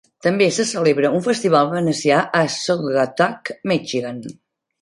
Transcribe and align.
També 0.27 0.45
se 0.55 0.63
celebra 0.69 1.11
un 1.17 1.21
festival 1.27 1.69
venecià 1.75 2.23
a 2.39 2.43
Saugatuck, 2.57 3.53
Michigan. 3.75 4.21